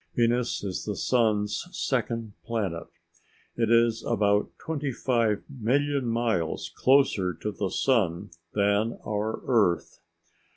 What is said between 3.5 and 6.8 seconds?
It is about twenty five million miles